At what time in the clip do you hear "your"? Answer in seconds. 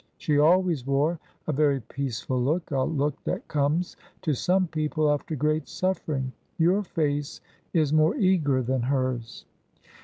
6.57-6.81